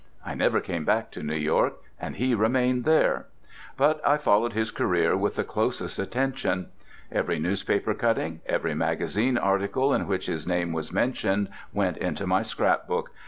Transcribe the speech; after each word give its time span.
I 0.25 0.33
never 0.33 0.59
came 0.61 0.83
back 0.83 1.11
to 1.11 1.21
New 1.21 1.35
York; 1.35 1.75
and 1.99 2.15
he 2.15 2.33
remained 2.33 2.85
there. 2.85 3.27
But 3.77 4.01
I 4.03 4.17
followed 4.17 4.53
his 4.53 4.71
career 4.71 5.15
with 5.15 5.35
the 5.35 5.43
closest 5.43 5.99
attention. 5.99 6.69
Every 7.11 7.37
newspaper 7.37 7.93
cutting, 7.93 8.41
every 8.47 8.73
magazine 8.73 9.37
article 9.37 9.93
in 9.93 10.07
which 10.07 10.25
his 10.25 10.47
name 10.47 10.73
was 10.73 10.91
mentioned, 10.91 11.49
went 11.71 11.97
into 11.97 12.25
my 12.25 12.41
scrapbook. 12.41 13.11